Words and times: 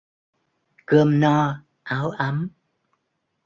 Cơm 0.85 1.19
no, 1.19 1.63
áo 1.83 2.09
ấm 2.09 2.49